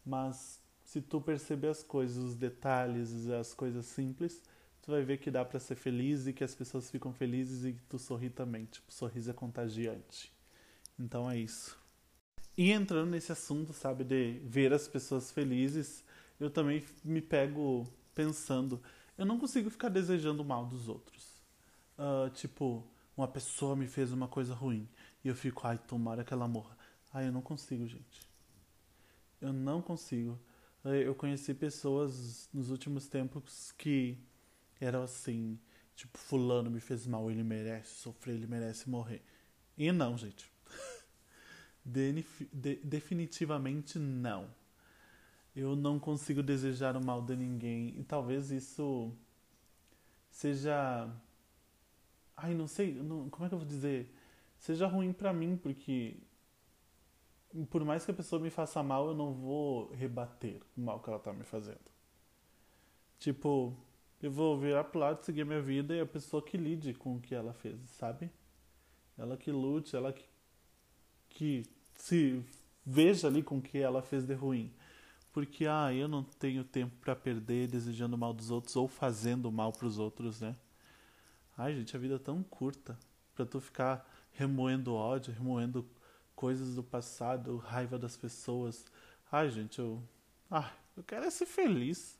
Mas 0.04 0.60
se 0.84 1.00
tu 1.00 1.18
perceber 1.18 1.68
as 1.68 1.82
coisas, 1.82 2.18
os 2.22 2.34
detalhes, 2.34 3.26
as 3.30 3.54
coisas 3.54 3.86
simples, 3.86 4.42
tu 4.82 4.90
vai 4.90 5.02
ver 5.02 5.16
que 5.16 5.30
dá 5.30 5.46
para 5.46 5.58
ser 5.58 5.76
feliz 5.76 6.26
e 6.26 6.34
que 6.34 6.44
as 6.44 6.54
pessoas 6.54 6.90
ficam 6.90 7.10
felizes 7.10 7.64
e 7.64 7.72
que 7.72 7.82
tu 7.88 7.98
sorri 7.98 8.28
também. 8.28 8.66
Tipo, 8.66 8.92
sorriso 8.92 9.30
é 9.30 9.32
contagiante. 9.32 10.30
Então 10.98 11.30
é 11.30 11.38
isso. 11.38 11.74
E 12.54 12.70
entrando 12.70 13.12
nesse 13.12 13.32
assunto, 13.32 13.72
sabe, 13.72 14.04
de 14.04 14.42
ver 14.44 14.74
as 14.74 14.86
pessoas 14.86 15.30
felizes, 15.32 16.04
eu 16.38 16.50
também 16.50 16.84
me 17.04 17.20
pego 17.20 17.86
pensando, 18.14 18.82
eu 19.16 19.24
não 19.24 19.38
consigo 19.38 19.70
ficar 19.70 19.88
desejando 19.88 20.42
o 20.42 20.44
mal 20.44 20.66
dos 20.66 20.88
outros. 20.88 21.36
Uh, 21.98 22.28
tipo, 22.30 22.86
uma 23.16 23.26
pessoa 23.26 23.74
me 23.74 23.86
fez 23.86 24.12
uma 24.12 24.28
coisa 24.28 24.54
ruim 24.54 24.88
e 25.24 25.28
eu 25.28 25.34
fico, 25.34 25.66
ai, 25.66 25.78
tomara 25.78 26.24
que 26.24 26.32
ela 26.32 26.46
morra. 26.46 26.76
Ai, 27.12 27.28
eu 27.28 27.32
não 27.32 27.40
consigo, 27.40 27.86
gente. 27.86 28.26
Eu 29.40 29.52
não 29.52 29.80
consigo. 29.80 30.38
Eu 30.84 31.14
conheci 31.14 31.52
pessoas 31.52 32.48
nos 32.52 32.70
últimos 32.70 33.08
tempos 33.08 33.72
que 33.72 34.18
era 34.80 35.02
assim, 35.02 35.58
tipo, 35.96 36.16
fulano 36.16 36.70
me 36.70 36.78
fez 36.78 37.06
mal, 37.06 37.28
ele 37.30 37.42
merece 37.42 37.96
sofrer, 37.96 38.34
ele 38.34 38.46
merece 38.46 38.88
morrer. 38.88 39.22
E 39.76 39.90
não, 39.90 40.16
gente. 40.16 40.50
de, 41.84 42.24
de, 42.52 42.76
definitivamente 42.76 43.98
não. 43.98 44.48
Eu 45.56 45.74
não 45.74 45.98
consigo 45.98 46.42
desejar 46.42 46.96
o 46.96 47.04
mal 47.04 47.22
de 47.22 47.34
ninguém. 47.34 47.98
E 47.98 48.04
talvez 48.04 48.50
isso 48.50 49.10
seja. 50.30 51.10
Ai, 52.36 52.54
não 52.54 52.66
sei. 52.68 52.92
Não, 52.92 53.30
como 53.30 53.46
é 53.46 53.48
que 53.48 53.54
eu 53.54 53.58
vou 53.58 53.66
dizer? 53.66 54.14
Seja 54.58 54.86
ruim 54.86 55.14
para 55.14 55.32
mim, 55.32 55.56
porque. 55.56 56.18
Por 57.70 57.82
mais 57.86 58.04
que 58.04 58.10
a 58.10 58.14
pessoa 58.14 58.40
me 58.42 58.50
faça 58.50 58.82
mal, 58.82 59.08
eu 59.08 59.14
não 59.14 59.32
vou 59.32 59.90
rebater 59.92 60.60
o 60.76 60.80
mal 60.82 61.00
que 61.00 61.08
ela 61.08 61.18
tá 61.18 61.32
me 61.32 61.44
fazendo. 61.44 61.90
Tipo, 63.18 63.74
eu 64.22 64.30
vou 64.30 64.58
virar 64.58 64.84
pro 64.84 65.00
lado, 65.00 65.24
seguir 65.24 65.46
minha 65.46 65.62
vida 65.62 65.94
e 65.94 66.00
a 66.00 66.06
pessoa 66.06 66.42
que 66.42 66.58
lide 66.58 66.92
com 66.92 67.16
o 67.16 67.20
que 67.20 67.34
ela 67.34 67.54
fez, 67.54 67.80
sabe? 67.98 68.30
Ela 69.16 69.38
que 69.38 69.50
lute, 69.50 69.96
ela 69.96 70.12
que, 70.12 70.24
que 71.30 71.62
se 71.94 72.44
veja 72.84 73.26
ali 73.28 73.42
com 73.42 73.56
o 73.56 73.62
que 73.62 73.78
ela 73.78 74.02
fez 74.02 74.26
de 74.26 74.34
ruim. 74.34 74.70
Porque, 75.36 75.66
ah, 75.66 75.92
eu 75.92 76.08
não 76.08 76.22
tenho 76.22 76.64
tempo 76.64 76.96
para 76.98 77.14
perder 77.14 77.68
desejando 77.68 78.16
mal 78.16 78.32
dos 78.32 78.50
outros 78.50 78.74
ou 78.74 78.88
fazendo 78.88 79.52
mal 79.52 79.70
para 79.70 79.86
os 79.86 79.98
outros, 79.98 80.40
né? 80.40 80.56
Ai, 81.58 81.74
gente, 81.74 81.94
a 81.94 81.98
vida 81.98 82.14
é 82.14 82.18
tão 82.18 82.42
curta 82.42 82.98
para 83.34 83.44
tu 83.44 83.60
ficar 83.60 84.10
remoendo 84.32 84.94
ódio, 84.94 85.34
remoendo 85.34 85.86
coisas 86.34 86.74
do 86.74 86.82
passado, 86.82 87.58
raiva 87.58 87.98
das 87.98 88.16
pessoas. 88.16 88.86
Ai, 89.30 89.50
gente, 89.50 89.78
eu. 89.78 90.02
Ai, 90.50 90.72
eu 90.96 91.04
quero 91.04 91.26
é 91.26 91.30
ser 91.30 91.44
feliz. 91.44 92.18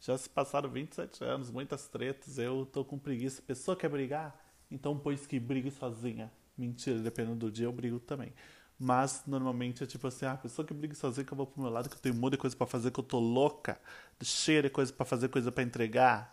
Já 0.00 0.18
se 0.18 0.28
passaram 0.28 0.68
27 0.68 1.22
anos, 1.22 1.52
muitas 1.52 1.86
tretas, 1.86 2.36
eu 2.36 2.66
tô 2.66 2.84
com 2.84 2.98
preguiça. 2.98 3.40
Pessoa 3.42 3.76
quer 3.76 3.88
brigar? 3.88 4.36
Então, 4.68 4.98
pois 4.98 5.24
que 5.24 5.38
brigue 5.38 5.70
sozinha. 5.70 6.32
Mentira, 6.58 6.98
dependendo 6.98 7.36
do 7.36 7.52
dia 7.52 7.66
eu 7.66 7.72
brigo 7.72 8.00
também. 8.00 8.32
Mas 8.78 9.22
normalmente 9.26 9.82
é 9.84 9.86
tipo 9.86 10.06
assim, 10.06 10.26
ah, 10.26 10.32
a 10.32 10.36
pessoa 10.36 10.66
que 10.66 10.74
briga 10.74 10.94
sozinha 10.94 11.24
que 11.24 11.32
eu 11.32 11.36
vou 11.36 11.46
pro 11.46 11.62
meu 11.62 11.70
lado, 11.70 11.88
que 11.88 11.94
eu 11.96 12.00
tenho 12.00 12.14
um 12.14 12.18
monte 12.18 12.32
de 12.32 12.38
coisa 12.38 12.56
para 12.56 12.66
fazer, 12.66 12.90
que 12.90 12.98
eu 13.00 13.04
tô 13.04 13.18
louca, 13.20 13.80
cheia 14.22 14.62
de 14.62 14.70
coisa 14.70 14.92
para 14.92 15.06
fazer, 15.06 15.28
coisa 15.28 15.52
para 15.52 15.62
entregar. 15.62 16.32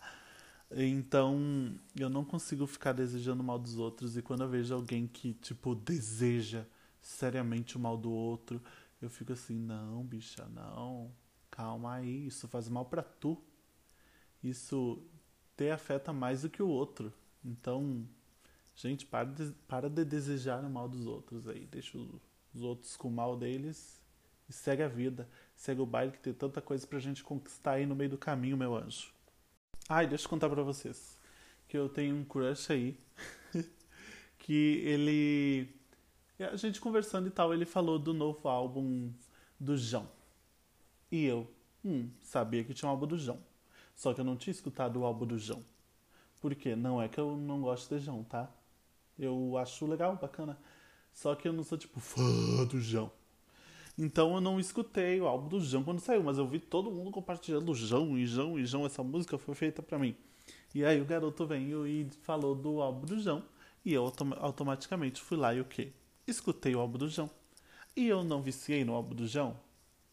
Então, 0.74 1.75
eu 1.95 2.10
não 2.10 2.24
consigo 2.24 2.65
ficar 2.65 2.93
desejando 2.93 3.43
mal 3.43 3.60
dos 3.60 3.77
outros. 3.77 4.17
E 4.17 4.21
quando 4.21 4.41
eu 4.43 4.50
vejo 4.50 4.74
alguém 4.74 5.07
que, 5.07 5.33
tipo, 5.33 5.75
deseja 5.75 6.65
seriamente 7.01 7.77
o 7.77 7.79
mal 7.79 7.98
do 7.98 8.12
outro, 8.12 8.62
eu 9.01 9.10
fico 9.10 9.33
assim: 9.33 9.55
não, 9.60 10.03
bicha, 10.03 10.48
não. 10.50 11.12
Calma 11.50 11.95
aí, 11.95 12.27
isso 12.27 12.48
faz 12.48 12.69
mal 12.69 12.86
para 12.86 13.03
tu. 13.03 13.38
Isso 14.43 15.03
te 15.57 15.69
afeta 15.69 16.13
mais 16.13 16.41
do 16.43 16.50
que 16.50 16.63
o 16.63 16.67
outro. 16.67 17.13
Então, 17.43 18.07
gente, 18.75 19.05
para 19.05 19.25
de, 19.25 19.51
para 19.67 19.89
de 19.89 20.05
desejar 20.05 20.63
o 20.63 20.69
mal 20.69 20.88
dos 20.89 21.05
outros 21.05 21.48
aí. 21.48 21.67
Deixa 21.67 21.98
os 22.53 22.62
outros 22.62 22.96
com 22.98 23.08
o 23.08 23.12
mal 23.12 23.38
deles 23.38 24.01
e 24.50 24.53
segue 24.53 24.84
a 24.84 24.88
vida. 24.88 25.27
Segue 25.55 25.81
o 25.81 25.86
baile 25.86 26.12
que 26.12 26.20
tem 26.20 26.34
tanta 26.34 26.62
coisa 26.62 26.86
pra 26.86 27.00
gente 27.00 27.24
conquistar 27.24 27.74
aí 27.74 27.86
no 27.86 27.96
meio 27.96 28.10
do 28.10 28.17
caminho, 28.17 28.58
meu 28.58 28.75
anjo. 28.75 29.12
Ai, 29.88 30.08
deixa 30.08 30.25
eu 30.25 30.29
contar 30.29 30.50
pra 30.50 30.63
vocês. 30.63 31.17
Que 31.67 31.77
eu 31.77 31.88
tenho 31.88 32.15
um 32.15 32.25
crush 32.25 32.72
aí. 32.72 32.98
que 34.39 34.81
ele. 34.86 35.70
A 36.39 36.55
gente 36.55 36.81
conversando 36.81 37.27
e 37.27 37.31
tal, 37.31 37.53
ele 37.53 37.65
falou 37.65 38.00
do 38.00 38.13
novo 38.13 38.48
álbum 38.48 39.12
do 39.60 39.77
João. 39.77 40.10
E 41.12 41.25
eu, 41.25 41.48
hum, 41.86 42.10
sabia 42.22 42.63
que 42.63 42.74
tinha 42.74 42.89
um 42.89 42.91
álbum 42.91 43.05
do 43.05 43.17
João. 43.17 43.39
Só 43.96 44.13
que 44.13 44.22
eu 44.22 44.25
não 44.25 44.36
tinha 44.36 44.51
escutado 44.51 45.00
o 45.00 45.05
álbum 45.05 45.27
do 45.27 45.38
João. 45.38 45.63
Por 46.41 46.55
quê? 46.55 46.75
Não 46.75 47.01
é 47.01 47.08
que 47.08 47.20
eu 47.20 47.38
não 47.38 47.62
gosto 47.62 47.96
de 47.96 48.03
João, 48.03 48.24
tá? 48.24 48.50
Eu 49.20 49.55
acho 49.58 49.86
legal, 49.86 50.15
bacana. 50.15 50.58
Só 51.13 51.36
que 51.36 51.48
eu 51.48 51.53
não 51.53 51.63
sou 51.63 51.77
tipo 51.77 52.00
fã 52.00 52.65
do 52.65 52.80
João. 52.80 53.12
Então 53.98 54.34
eu 54.36 54.41
não 54.41 54.60
escutei 54.60 55.20
o 55.20 55.27
álbum 55.27 55.50
do 55.50 55.60
João 55.60 55.84
quando 55.84 56.00
saiu, 56.00 56.24
mas 56.24 56.38
eu 56.38 56.48
vi 56.48 56.60
todo 56.60 56.89
mundo 56.89 57.12
compartilhando 57.12 57.74
João 57.75 58.18
e 58.18 58.25
João 58.25 58.58
e 58.58 58.65
João. 58.65 58.86
Essa 58.86 59.03
música 59.03 59.38
foi 59.38 59.53
feita 59.53 59.82
para 59.82 60.00
mim. 60.00 60.15
E 60.74 60.86
aí 60.86 61.01
o 61.01 61.06
garoto 61.06 61.46
veio 61.46 61.86
e 61.86 62.10
falou 62.24 62.56
do 62.56 62.82
álbum 62.82 63.06
do 63.06 63.20
João. 63.20 63.44
E 63.84 63.94
eu 63.94 64.03
autom 64.03 64.34
automaticamente 64.38 65.22
fui 65.22 65.38
lá 65.38 65.53
e 65.53 65.60
o 65.60 65.65
quê? 65.65 65.91
Escutei 66.25 66.75
o 66.75 66.80
álbum 66.80 66.98
do 66.98 67.10
João. 67.10 67.30
E 67.96 68.08
eu 68.08 68.24
não 68.24 68.41
viciei 68.41 68.86
no 68.86 68.94
álbum 68.94 69.13
do 69.13 69.27
João? 69.27 69.58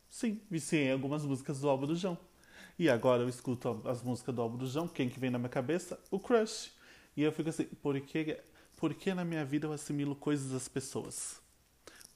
Sim, 0.09 0.41
viciei 0.51 0.91
algumas 0.91 1.25
músicas 1.25 1.61
do 1.61 1.69
álbum 1.69 1.87
do 1.87 1.95
João. 1.95 2.19
E 2.79 2.89
agora 2.89 3.23
eu 3.23 3.29
escuto 3.29 3.81
as 3.85 4.03
músicas 4.03 4.35
do 4.35 4.43
álbum 4.43 4.57
do 4.57 4.67
João. 4.67 4.89
Quem 4.89 5.09
que 5.09 5.21
vem 5.21 5.31
na 5.31 5.39
minha 5.39 5.49
cabeça? 5.49 5.99
O 6.11 6.19
Crush. 6.19 6.73
E 7.17 7.23
eu 7.23 7.33
fico 7.33 7.49
assim, 7.51 7.65
por 7.65 8.01
que, 8.01 8.39
por 8.79 8.95
que 8.95 9.13
na 9.13 9.25
minha 9.25 9.45
vida 9.45 9.67
eu 9.67 9.73
assimilo 9.73 10.17
coisas 10.17 10.53
das 10.53 10.69
pessoas? 10.69 11.43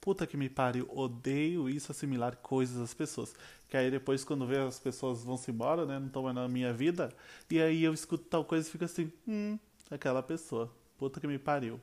puta 0.03 0.27
que 0.27 0.35
me 0.35 0.49
pariu, 0.49 0.85
odeio 0.93 1.69
isso, 1.69 1.89
assimilar 1.89 2.35
coisas 2.35 2.77
às 2.77 2.93
pessoas. 2.93 3.33
Que 3.69 3.77
aí 3.77 3.89
depois, 3.89 4.25
quando 4.25 4.45
vê 4.45 4.57
as 4.57 4.77
pessoas 4.77 5.23
vão 5.23 5.37
se 5.37 5.49
embora, 5.49 5.85
né, 5.85 5.97
não 5.97 6.07
estão 6.07 6.23
mais 6.23 6.35
na 6.35 6.45
minha 6.49 6.73
vida, 6.73 7.09
e 7.49 7.61
aí 7.61 7.85
eu 7.85 7.93
escuto 7.93 8.25
tal 8.25 8.43
coisa 8.43 8.67
e 8.67 8.71
fico 8.71 8.83
assim, 8.83 9.09
hum, 9.25 9.57
aquela 9.89 10.21
pessoa, 10.21 10.69
puta 10.97 11.21
que 11.21 11.27
me 11.27 11.39
pariu. 11.39 11.79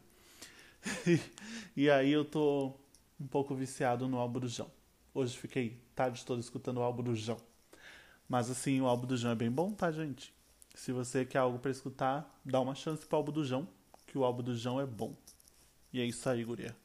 e, 1.74 1.88
aí 1.88 2.10
eu 2.10 2.22
tô 2.22 2.74
um 3.18 3.26
pouco 3.26 3.54
viciado 3.54 4.06
no 4.06 4.18
João. 4.46 4.70
Hoje 5.14 5.38
fiquei 5.38 5.80
tarde 5.94 6.22
toda 6.22 6.40
escutando 6.40 6.80
o 6.80 7.14
João. 7.14 7.38
Mas 8.28 8.50
assim, 8.50 8.82
o 8.82 8.86
álbum 8.86 9.06
do 9.06 9.16
João 9.16 9.32
é 9.32 9.34
bem 9.36 9.50
bom, 9.50 9.72
tá, 9.72 9.90
gente? 9.90 10.32
Se 10.74 10.92
você 10.92 11.24
quer 11.24 11.38
algo 11.38 11.58
para 11.58 11.70
escutar, 11.70 12.38
dá 12.44 12.60
uma 12.60 12.74
chance 12.74 13.06
pro 13.06 13.16
álbum 13.16 13.32
do 13.32 13.44
João, 13.44 13.66
que 14.10 14.18
o 14.18 14.24
álbum 14.24 14.42
do 14.42 14.56
João 14.56 14.80
é 14.80 14.86
bom. 14.86 15.14
E 15.92 16.00
é 16.00 16.04
isso 16.04 16.28
aí, 16.28 16.42
guria. 16.42 16.76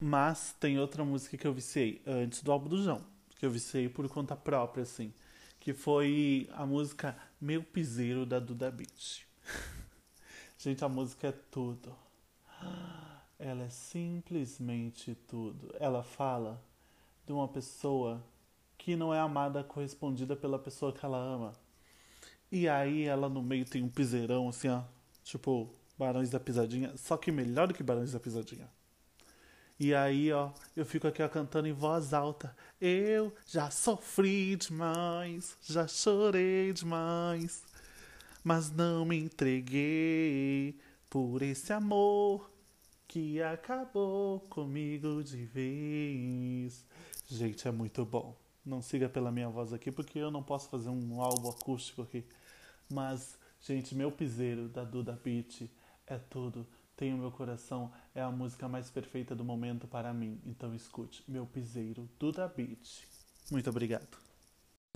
Mas 0.00 0.56
tem 0.58 0.78
outra 0.78 1.04
música 1.04 1.36
que 1.36 1.46
eu 1.46 1.52
viciei 1.52 2.00
antes 2.06 2.42
do 2.42 2.50
álbum 2.50 2.70
do 2.70 2.82
João, 2.82 3.04
que 3.38 3.44
eu 3.44 3.50
viciei 3.50 3.86
por 3.86 4.08
conta 4.08 4.34
própria, 4.34 4.82
assim, 4.82 5.12
que 5.60 5.74
foi 5.74 6.48
a 6.54 6.64
música 6.64 7.14
Meu 7.38 7.62
Piseiro 7.62 8.24
da 8.24 8.38
Duda 8.38 8.70
Beat. 8.70 9.26
Gente, 10.58 10.82
a 10.82 10.88
música 10.88 11.28
é 11.28 11.32
tudo. 11.32 11.94
Ela 13.38 13.64
é 13.64 13.68
simplesmente 13.68 15.14
tudo. 15.14 15.74
Ela 15.78 16.02
fala 16.02 16.64
de 17.26 17.32
uma 17.32 17.46
pessoa 17.46 18.24
que 18.78 18.96
não 18.96 19.12
é 19.12 19.20
amada 19.20 19.62
correspondida 19.62 20.34
pela 20.34 20.58
pessoa 20.58 20.94
que 20.94 21.04
ela 21.04 21.18
ama. 21.18 21.52
E 22.50 22.66
aí 22.66 23.02
ela 23.04 23.28
no 23.28 23.42
meio 23.42 23.66
tem 23.66 23.82
um 23.82 23.88
piseirão 23.90 24.48
assim, 24.48 24.68
ó, 24.68 24.82
tipo 25.22 25.70
Barões 25.98 26.30
da 26.30 26.38
Pisadinha, 26.38 26.96
só 26.96 27.16
que 27.16 27.32
melhor 27.32 27.66
do 27.66 27.74
que 27.74 27.82
Barões 27.82 28.12
da 28.12 28.20
Pisadinha. 28.20 28.68
E 29.80 29.94
aí, 29.94 30.32
ó, 30.32 30.50
eu 30.76 30.84
fico 30.84 31.06
aqui 31.06 31.22
ó, 31.22 31.28
cantando 31.28 31.68
em 31.68 31.72
voz 31.72 32.12
alta. 32.12 32.56
Eu 32.80 33.32
já 33.46 33.70
sofri 33.70 34.56
demais, 34.56 35.56
já 35.62 35.86
chorei 35.86 36.72
demais, 36.72 37.64
mas 38.42 38.70
não 38.70 39.04
me 39.04 39.16
entreguei 39.16 40.76
por 41.08 41.42
esse 41.42 41.72
amor 41.72 42.50
que 43.06 43.40
acabou 43.40 44.40
comigo 44.40 45.22
de 45.22 45.44
vez. 45.44 46.84
Gente, 47.28 47.66
é 47.66 47.70
muito 47.70 48.04
bom. 48.04 48.36
Não 48.64 48.82
siga 48.82 49.08
pela 49.08 49.30
minha 49.30 49.48
voz 49.48 49.72
aqui 49.72 49.90
porque 49.90 50.18
eu 50.18 50.30
não 50.30 50.42
posso 50.42 50.68
fazer 50.68 50.90
um 50.90 51.22
álbum 51.22 51.50
acústico 51.50 52.02
aqui. 52.02 52.24
Mas, 52.90 53.38
gente, 53.60 53.94
meu 53.94 54.10
piseiro 54.10 54.68
da 54.68 54.84
Duda 54.84 55.18
Beat 55.22 55.70
é 56.08 56.18
tudo 56.18 56.66
tem 56.98 57.14
o 57.14 57.16
meu 57.16 57.30
coração 57.30 57.92
é 58.12 58.20
a 58.20 58.28
música 58.28 58.68
mais 58.68 58.90
perfeita 58.90 59.32
do 59.32 59.44
momento 59.44 59.86
para 59.86 60.12
mim. 60.12 60.40
Então 60.44 60.74
escute, 60.74 61.22
meu 61.28 61.46
piseiro, 61.46 62.08
Duda 62.18 62.48
Beat. 62.48 63.04
Muito 63.52 63.70
obrigado. 63.70 64.18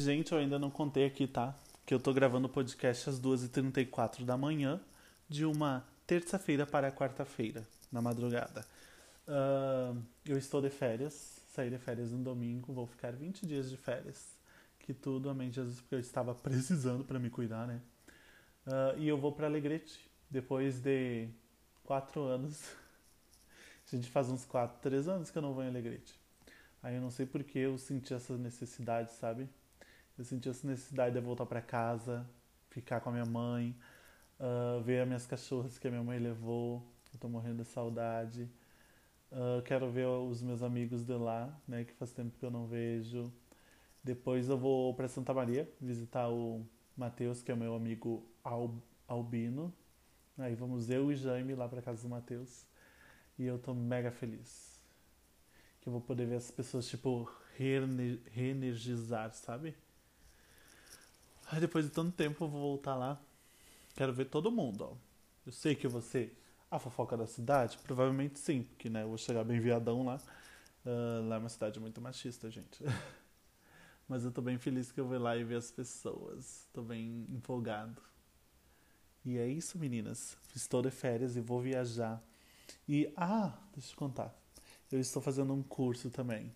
Gente, 0.00 0.32
eu 0.32 0.38
ainda 0.38 0.58
não 0.58 0.68
contei 0.68 1.06
aqui, 1.06 1.28
tá? 1.28 1.56
Que 1.86 1.94
eu 1.94 2.00
tô 2.00 2.12
gravando 2.12 2.48
o 2.48 2.50
podcast 2.50 3.08
às 3.08 3.20
2h34 3.20 4.24
da 4.24 4.36
manhã, 4.36 4.80
de 5.28 5.44
uma 5.44 5.86
terça-feira 6.04 6.66
para 6.66 6.90
quarta-feira, 6.90 7.64
na 7.92 8.02
madrugada. 8.02 8.66
Uh, 9.28 10.02
eu 10.26 10.36
estou 10.36 10.60
de 10.60 10.70
férias, 10.70 11.40
saí 11.54 11.70
de 11.70 11.78
férias 11.78 12.10
no 12.10 12.18
domingo, 12.18 12.72
vou 12.72 12.86
ficar 12.88 13.12
20 13.12 13.46
dias 13.46 13.70
de 13.70 13.76
férias. 13.76 14.36
Que 14.80 14.92
tudo, 14.92 15.30
amém 15.30 15.52
Jesus, 15.52 15.80
porque 15.80 15.94
eu 15.94 16.00
estava 16.00 16.34
precisando 16.34 17.04
para 17.04 17.20
me 17.20 17.30
cuidar, 17.30 17.64
né? 17.68 17.80
Uh, 18.66 18.98
e 18.98 19.06
eu 19.06 19.16
vou 19.16 19.30
para 19.30 19.46
Alegrete, 19.46 20.00
depois 20.32 20.80
de 20.80 21.28
quatro 21.84 22.22
anos. 22.22 22.74
A 23.92 23.94
gente 23.94 24.08
faz 24.08 24.30
uns 24.30 24.46
quatro, 24.46 24.80
três 24.80 25.06
anos 25.06 25.30
que 25.30 25.36
eu 25.36 25.42
não 25.42 25.52
vou 25.52 25.62
em 25.62 25.68
Alegrete. 25.68 26.18
Aí 26.82 26.94
eu 26.94 27.02
não 27.02 27.10
sei 27.10 27.26
porque 27.26 27.58
eu 27.58 27.76
senti 27.76 28.14
essa 28.14 28.36
necessidade, 28.38 29.12
sabe? 29.12 29.46
Eu 30.16 30.24
senti 30.24 30.48
essa 30.48 30.66
necessidade 30.66 31.14
de 31.14 31.20
voltar 31.20 31.44
para 31.44 31.60
casa, 31.60 32.26
ficar 32.70 33.00
com 33.00 33.10
a 33.10 33.12
minha 33.12 33.26
mãe, 33.26 33.76
uh, 34.40 34.80
ver 34.82 35.02
as 35.02 35.06
minhas 35.06 35.26
cachorras 35.26 35.78
que 35.78 35.86
a 35.86 35.90
minha 35.90 36.02
mãe 36.02 36.18
levou. 36.18 36.82
Eu 37.12 37.20
tô 37.20 37.28
morrendo 37.28 37.62
de 37.62 37.68
saudade. 37.68 38.48
Uh, 39.30 39.60
quero 39.62 39.90
ver 39.90 40.06
os 40.06 40.42
meus 40.42 40.62
amigos 40.62 41.04
de 41.04 41.12
lá, 41.12 41.54
né? 41.68 41.84
Que 41.84 41.92
faz 41.92 42.10
tempo 42.12 42.38
que 42.38 42.44
eu 42.44 42.50
não 42.50 42.66
vejo. 42.66 43.30
Depois 44.02 44.48
eu 44.48 44.56
vou 44.56 44.94
para 44.94 45.08
Santa 45.08 45.34
Maria 45.34 45.70
visitar 45.78 46.30
o 46.30 46.66
Matheus, 46.96 47.42
que 47.42 47.52
é 47.52 47.54
meu 47.54 47.74
amigo 47.74 48.26
Al 48.42 48.74
Albino, 49.06 49.72
Aí 50.38 50.54
vamos 50.54 50.90
eu 50.90 51.12
e 51.12 51.16
Jaime 51.16 51.54
lá 51.54 51.68
para 51.68 51.82
casa 51.82 52.02
do 52.02 52.08
Matheus. 52.08 52.64
E 53.38 53.44
eu 53.44 53.58
tô 53.58 53.74
mega 53.74 54.10
feliz. 54.10 54.80
Que 55.80 55.88
eu 55.88 55.92
vou 55.92 56.00
poder 56.00 56.26
ver 56.26 56.36
as 56.36 56.50
pessoas, 56.50 56.88
tipo, 56.88 57.28
reenergizar, 57.56 59.32
sabe? 59.34 59.76
Aí 61.50 61.60
depois 61.60 61.84
de 61.84 61.90
tanto 61.90 62.12
tempo 62.16 62.44
eu 62.44 62.48
vou 62.48 62.60
voltar 62.60 62.94
lá. 62.94 63.20
Quero 63.94 64.12
ver 64.12 64.26
todo 64.26 64.50
mundo, 64.50 64.84
ó. 64.84 64.96
Eu 65.44 65.52
sei 65.52 65.74
que 65.74 65.86
você 65.86 66.32
a 66.70 66.78
fofoca 66.78 67.16
da 67.16 67.26
cidade? 67.26 67.76
Provavelmente 67.78 68.38
sim, 68.38 68.62
porque 68.62 68.88
né, 68.88 69.02
eu 69.02 69.08
vou 69.08 69.18
chegar 69.18 69.44
bem 69.44 69.60
viadão 69.60 70.04
lá. 70.04 70.18
Uh, 70.84 71.28
lá 71.28 71.36
é 71.36 71.38
uma 71.38 71.48
cidade 71.48 71.78
muito 71.78 72.00
machista, 72.00 72.50
gente. 72.50 72.82
Mas 74.08 74.24
eu 74.24 74.32
tô 74.32 74.40
bem 74.40 74.58
feliz 74.58 74.90
que 74.90 74.98
eu 74.98 75.06
vou 75.06 75.18
lá 75.18 75.36
e 75.36 75.44
ver 75.44 75.56
as 75.56 75.70
pessoas. 75.70 76.66
Tô 76.72 76.82
bem 76.82 77.26
empolgado. 77.28 78.00
E 79.24 79.38
é 79.38 79.46
isso, 79.46 79.78
meninas. 79.78 80.36
Estou 80.54 80.82
de 80.82 80.90
férias 80.90 81.36
e 81.36 81.40
vou 81.40 81.60
viajar. 81.60 82.22
E, 82.88 83.12
ah, 83.16 83.56
deixa 83.72 83.92
eu 83.92 83.96
contar. 83.96 84.34
eu 84.90 85.00
estou 85.00 85.22
fazendo 85.22 85.52
um 85.52 85.62
curso 85.62 86.10
também. 86.10 86.52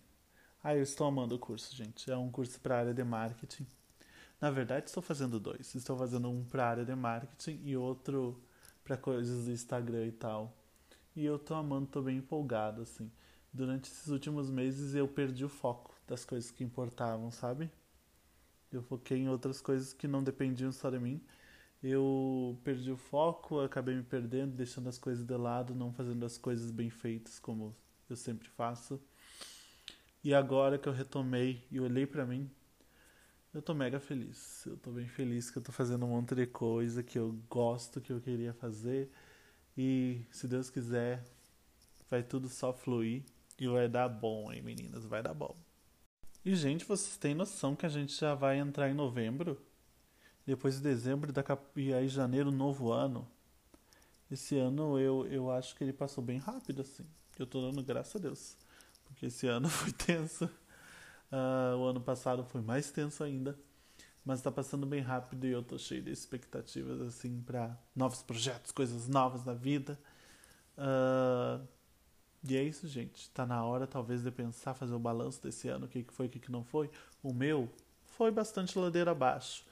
Ah, 0.63 0.75
eu 0.75 0.83
estou 0.83 1.07
amando 1.07 1.35
o 1.35 1.39
curso, 1.39 1.75
gente. 1.75 2.11
É 2.11 2.17
um 2.17 2.29
curso 2.29 2.59
para 2.59 2.75
a 2.75 2.79
área 2.79 2.93
de 2.93 3.03
marketing. 3.03 3.65
Na 4.39 4.51
verdade, 4.51 4.87
estou 4.87 5.01
fazendo 5.01 5.39
dois. 5.39 5.73
Estou 5.73 5.97
fazendo 5.97 6.29
um 6.29 6.43
para 6.43 6.65
a 6.65 6.69
área 6.69 6.85
de 6.85 6.95
marketing 6.95 7.61
e 7.63 7.75
outro 7.77 8.39
para 8.83 8.97
coisas 8.97 9.45
do 9.45 9.51
Instagram 9.51 10.05
e 10.05 10.11
tal. 10.11 10.55
E 11.15 11.25
eu 11.25 11.39
tô 11.39 11.55
amando, 11.55 11.87
tô 11.87 12.01
bem 12.01 12.17
empolgado, 12.17 12.81
assim. 12.81 13.11
Durante 13.51 13.89
esses 13.89 14.07
últimos 14.09 14.49
meses 14.49 14.93
eu 14.93 15.07
perdi 15.07 15.43
o 15.43 15.49
foco 15.49 15.95
das 16.05 16.23
coisas 16.23 16.51
que 16.51 16.63
importavam, 16.63 17.31
sabe? 17.31 17.71
Eu 18.71 18.81
foquei 18.83 19.17
em 19.19 19.29
outras 19.29 19.59
coisas 19.61 19.93
que 19.93 20.07
não 20.07 20.23
dependiam 20.23 20.71
só 20.71 20.89
de 20.89 20.99
mim. 20.99 21.21
Eu 21.81 22.57
perdi 22.63 22.91
o 22.91 22.97
foco, 22.97 23.59
acabei 23.59 23.95
me 23.95 24.03
perdendo, 24.03 24.55
deixando 24.55 24.89
as 24.89 24.97
coisas 24.97 25.25
de 25.25 25.37
lado, 25.37 25.75
não 25.75 25.93
fazendo 25.93 26.25
as 26.25 26.37
coisas 26.37 26.71
bem 26.71 26.89
feitas 26.89 27.39
como 27.39 27.75
eu 28.09 28.15
sempre 28.15 28.47
faço. 28.49 28.99
E 30.23 30.33
agora 30.33 30.77
que 30.77 30.89
eu 30.89 30.93
retomei 30.93 31.63
e 31.71 31.79
olhei 31.79 32.05
para 32.05 32.25
mim, 32.25 32.49
eu 33.53 33.61
tô 33.61 33.73
mega 33.73 33.99
feliz. 33.99 34.65
Eu 34.65 34.77
tô 34.77 34.91
bem 34.91 35.07
feliz 35.07 35.49
que 35.49 35.57
eu 35.57 35.61
tô 35.61 35.71
fazendo 35.71 36.05
um 36.05 36.09
monte 36.09 36.35
de 36.35 36.45
coisa 36.47 37.03
que 37.03 37.17
eu 37.17 37.39
gosto, 37.49 38.01
que 38.01 38.11
eu 38.11 38.19
queria 38.19 38.53
fazer. 38.53 39.09
E 39.77 40.21
se 40.31 40.47
Deus 40.47 40.69
quiser, 40.69 41.23
vai 42.09 42.23
tudo 42.23 42.49
só 42.49 42.73
fluir 42.73 43.23
e 43.59 43.67
vai 43.67 43.87
dar 43.87 44.09
bom, 44.09 44.51
hein, 44.51 44.61
meninas? 44.61 45.05
Vai 45.05 45.21
dar 45.21 45.33
bom. 45.33 45.55
E, 46.43 46.55
gente, 46.55 46.85
vocês 46.85 47.17
têm 47.17 47.35
noção 47.35 47.75
que 47.75 47.85
a 47.85 47.89
gente 47.89 48.17
já 48.17 48.33
vai 48.33 48.57
entrar 48.57 48.89
em 48.89 48.93
novembro? 48.93 49.61
Depois 50.47 50.75
de 50.75 50.81
dezembro 50.81 51.33
e 51.75 51.93
aí 51.93 52.07
janeiro, 52.07 52.49
novo 52.49 52.93
ano. 52.93 53.27
Esse 54.31 54.57
ano 54.57 54.97
eu, 54.97 55.27
eu 55.27 55.51
acho 55.51 55.75
que 55.75 55.83
ele 55.83 55.91
passou 55.91 56.23
bem 56.23 56.37
rápido, 56.37 56.83
assim. 56.83 57.05
Eu 57.37 57.45
tô 57.45 57.59
dando 57.61 57.83
graças 57.83 58.15
a 58.15 58.19
Deus. 58.19 58.55
Porque 59.03 59.25
esse 59.25 59.45
ano 59.45 59.67
foi 59.69 59.91
tenso. 59.91 60.45
Uh, 60.45 61.75
o 61.77 61.83
ano 61.83 61.99
passado 61.99 62.45
foi 62.45 62.61
mais 62.61 62.89
tenso 62.89 63.25
ainda. 63.25 63.59
Mas 64.23 64.41
tá 64.41 64.49
passando 64.49 64.85
bem 64.85 65.01
rápido 65.01 65.45
e 65.45 65.51
eu 65.51 65.61
tô 65.61 65.77
cheio 65.77 66.01
de 66.01 66.11
expectativas, 66.11 67.01
assim, 67.01 67.41
para 67.41 67.77
novos 67.93 68.21
projetos, 68.21 68.71
coisas 68.71 69.09
novas 69.09 69.43
na 69.43 69.53
vida. 69.53 69.99
Uh, 70.77 71.67
e 72.47 72.55
é 72.55 72.63
isso, 72.63 72.87
gente. 72.87 73.29
Tá 73.31 73.45
na 73.45 73.65
hora, 73.65 73.85
talvez, 73.85 74.23
de 74.23 74.31
pensar, 74.31 74.73
fazer 74.73 74.93
o 74.93 74.99
balanço 74.99 75.43
desse 75.43 75.67
ano, 75.67 75.87
o 75.87 75.89
que, 75.89 76.05
foi, 76.09 76.27
o 76.27 76.29
que 76.29 76.49
não 76.49 76.63
foi. 76.63 76.89
O 77.21 77.33
meu 77.33 77.69
foi 78.01 78.31
bastante 78.31 78.79
ladeira 78.79 79.11
abaixo. 79.11 79.65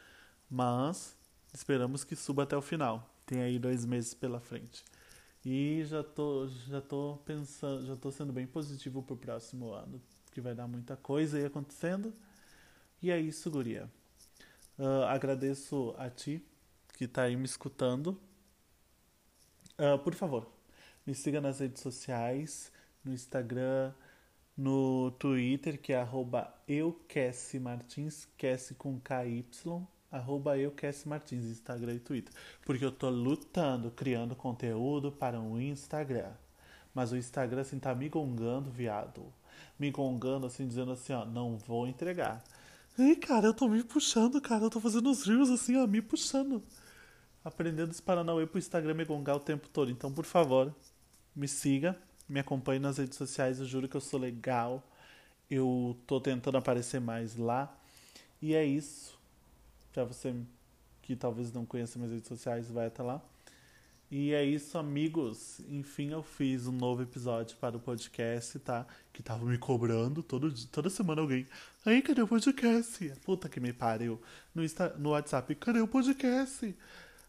Mas 0.49 1.15
esperamos 1.53 2.03
que 2.03 2.15
suba 2.15 2.43
até 2.43 2.55
o 2.55 2.61
final. 2.61 3.09
Tem 3.25 3.41
aí 3.41 3.57
dois 3.57 3.85
meses 3.85 4.13
pela 4.13 4.39
frente. 4.39 4.83
E 5.43 5.83
já 5.85 6.03
tô, 6.03 6.47
já 6.67 6.81
tô 6.81 7.19
pensando, 7.25 7.85
já 7.85 7.95
tô 7.95 8.11
sendo 8.11 8.33
bem 8.33 8.47
positivo 8.47 9.03
pro 9.03 9.15
próximo 9.15 9.71
ano. 9.71 10.01
Que 10.31 10.41
vai 10.41 10.53
dar 10.53 10.67
muita 10.67 10.95
coisa 10.97 11.37
aí 11.37 11.45
acontecendo. 11.45 12.13
E 13.01 13.11
é 13.11 13.19
isso, 13.19 13.49
Guria. 13.49 13.89
Uh, 14.77 15.03
agradeço 15.07 15.95
a 15.97 16.09
ti 16.09 16.43
que 16.97 17.07
tá 17.07 17.23
aí 17.23 17.35
me 17.35 17.45
escutando. 17.45 18.19
Uh, 19.77 19.99
por 20.03 20.15
favor, 20.15 20.49
me 21.05 21.13
siga 21.13 21.41
nas 21.41 21.59
redes 21.59 21.81
sociais, 21.81 22.71
no 23.03 23.13
Instagram, 23.13 23.93
no 24.57 25.11
Twitter, 25.11 25.79
que 25.79 25.93
é 25.93 25.97
arroba 25.97 26.53
Martins, 27.61 28.27
com 28.77 28.99
KY, 28.99 29.45
arroba 30.11 30.53
Martins, 31.05 31.45
Instagram 31.45 31.95
e 31.95 31.99
Twitter. 31.99 32.33
Porque 32.65 32.85
eu 32.85 32.91
tô 32.91 33.09
lutando, 33.09 33.91
criando 33.91 34.35
conteúdo 34.35 35.11
para 35.11 35.39
o 35.39 35.59
Instagram. 35.59 36.31
Mas 36.93 37.11
o 37.11 37.17
Instagram, 37.17 37.61
assim, 37.61 37.79
tá 37.79 37.93
me 37.93 38.07
gongando, 38.07 38.71
viado. 38.71 39.21
Me 39.77 39.91
gongando, 39.91 40.47
assim, 40.47 40.67
dizendo 40.67 40.91
assim, 40.91 41.11
ó, 41.13 41.25
não 41.25 41.57
vou 41.57 41.87
entregar. 41.87 42.41
Ei, 42.97 43.15
cara, 43.17 43.47
eu 43.47 43.53
tô 43.53 43.67
me 43.67 43.83
puxando, 43.83 44.39
cara. 44.39 44.63
Eu 44.63 44.69
tô 44.69 44.79
fazendo 44.79 45.09
os 45.09 45.23
reels 45.23 45.49
assim, 45.49 45.75
ó, 45.75 45.85
me 45.85 46.01
puxando. 46.01 46.63
Aprendendo 47.43 47.91
os 47.91 47.99
Paranauê 47.99 48.47
pro 48.47 48.57
Instagram 48.57 48.93
me 48.93 49.05
gongar 49.05 49.35
o 49.35 49.39
tempo 49.39 49.67
todo. 49.67 49.91
Então, 49.91 50.11
por 50.11 50.25
favor, 50.25 50.73
me 51.35 51.47
siga, 51.47 51.97
me 52.27 52.39
acompanhe 52.39 52.79
nas 52.79 52.97
redes 52.97 53.17
sociais, 53.17 53.59
eu 53.59 53.65
juro 53.65 53.89
que 53.89 53.95
eu 53.97 54.01
sou 54.01 54.19
legal. 54.19 54.81
Eu 55.49 55.97
tô 56.07 56.19
tentando 56.21 56.57
aparecer 56.57 57.01
mais 57.01 57.35
lá. 57.35 57.77
E 58.41 58.55
é 58.55 58.65
isso. 58.65 59.14
Pra 59.95 60.03
você 60.03 60.35
que 61.01 61.15
talvez 61.15 61.53
não 61.53 61.65
conheça 61.65 61.97
minhas 61.97 62.11
redes 62.11 62.27
sociais, 62.27 62.69
vai 62.69 62.87
até 62.87 63.01
lá. 63.01 63.21
E 64.11 64.33
é 64.33 64.43
isso, 64.43 64.77
amigos. 64.77 65.61
Enfim, 65.69 66.11
eu 66.11 66.21
fiz 66.21 66.67
um 66.67 66.73
novo 66.73 67.01
episódio 67.01 67.55
para 67.55 67.77
o 67.77 67.79
podcast, 67.79 68.59
tá? 68.59 68.85
Que 69.13 69.23
tava 69.23 69.45
me 69.45 69.57
cobrando 69.57 70.21
todo, 70.21 70.53
toda 70.67 70.89
semana 70.89 71.21
alguém. 71.21 71.47
Aí, 71.85 72.01
cadê 72.01 72.21
o 72.21 72.27
podcast? 72.27 73.09
Puta 73.23 73.47
que 73.47 73.61
me 73.61 73.71
pariu. 73.71 74.21
No, 74.53 74.65
Insta, 74.65 74.93
no 74.99 75.11
WhatsApp, 75.11 75.55
cadê 75.55 75.79
o 75.79 75.87
podcast? 75.87 76.75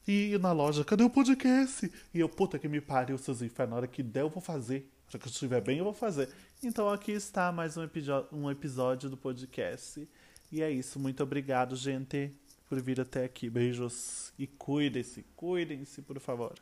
E 0.09 0.37
na 0.39 0.51
loja, 0.51 0.85
cadê 0.85 1.05
o 1.05 1.11
podcast? 1.11 1.89
E 2.13 2.19
eu, 2.19 2.29
puta 2.29 2.59
que 2.59 2.67
me 2.67 2.81
pariu, 2.81 3.17
seus 3.17 3.43
infernos, 3.43 3.71
na 3.71 3.77
hora 3.77 3.87
que 3.87 4.03
der 4.03 4.23
eu 4.23 4.29
vou 4.29 4.43
fazer. 4.43 4.91
Já 5.09 5.21
que 5.21 5.29
eu 5.29 5.31
estiver 5.31 5.61
bem, 5.61 5.79
eu 5.79 5.85
vou 5.85 5.95
fazer. 5.95 6.29
Então 6.61 6.89
aqui 6.89 7.13
está 7.13 7.53
mais 7.53 7.77
um, 7.77 7.89
um 8.33 8.51
episódio 8.51 9.09
do 9.09 9.17
podcast. 9.17 10.09
E 10.51 10.63
é 10.63 10.71
isso, 10.71 10.99
muito 10.99 11.23
obrigado, 11.23 11.77
gente, 11.77 12.33
por 12.69 12.81
vir 12.81 13.01
até 13.01 13.25
aqui. 13.25 13.49
Beijos 13.49 14.33
e 14.39 14.47
cuidem-se, 14.47 15.25
cuidem-se, 15.35 16.03
por 16.03 16.19
favor. 16.21 16.55